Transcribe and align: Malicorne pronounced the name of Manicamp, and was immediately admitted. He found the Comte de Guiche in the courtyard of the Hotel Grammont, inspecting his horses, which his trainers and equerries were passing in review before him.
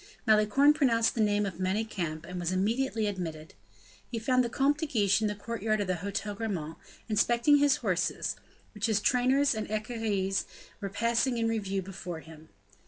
Malicorne 0.25 0.73
pronounced 0.73 1.13
the 1.13 1.21
name 1.21 1.45
of 1.45 1.59
Manicamp, 1.59 2.25
and 2.25 2.39
was 2.39 2.51
immediately 2.51 3.05
admitted. 3.05 3.53
He 4.09 4.17
found 4.17 4.43
the 4.43 4.49
Comte 4.49 4.79
de 4.79 4.87
Guiche 4.87 5.21
in 5.21 5.27
the 5.27 5.35
courtyard 5.35 5.79
of 5.79 5.85
the 5.85 5.97
Hotel 5.97 6.33
Grammont, 6.33 6.79
inspecting 7.07 7.57
his 7.57 7.75
horses, 7.85 8.35
which 8.73 8.87
his 8.87 8.99
trainers 8.99 9.53
and 9.53 9.69
equerries 9.69 10.45
were 10.81 10.89
passing 10.89 11.37
in 11.37 11.47
review 11.47 11.83
before 11.83 12.21
him. 12.21 12.49